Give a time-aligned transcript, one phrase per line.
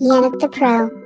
[0.00, 0.97] Yannick the Pro.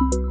[0.00, 0.29] You